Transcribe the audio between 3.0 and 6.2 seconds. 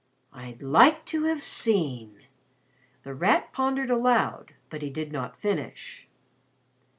The Rat pondered aloud, but he did not finish.